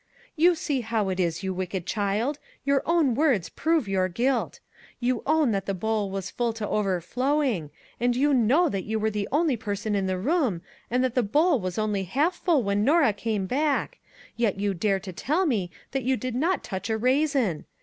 [0.35, 4.59] "You see how it is, you wicked child; your own words prove your guilt.
[4.99, 9.11] You own that the bowl was full to overflowing, and you know that you were
[9.11, 12.83] the only person in the room, and that the bowl was only half full when
[12.83, 13.99] Norah came back,
[14.35, 17.65] yet you dare to tell me that you did not touch a raisin